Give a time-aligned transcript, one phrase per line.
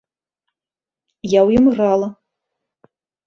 [1.27, 2.09] Я ў ім грала.